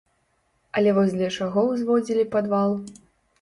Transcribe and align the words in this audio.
Але 0.79 0.93
вось 0.99 1.13
для 1.17 1.29
чаго 1.35 1.65
ўзводзілі 1.67 2.25
падвал? 2.33 2.75